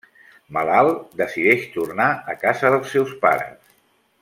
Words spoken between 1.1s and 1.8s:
decideix